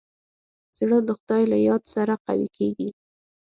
زړه 0.77 0.97
د 1.07 1.09
خدای 1.17 1.43
له 1.51 1.57
یاد 1.67 1.83
سره 1.93 2.13
قوي 2.25 2.47
کېږي. 2.57 2.89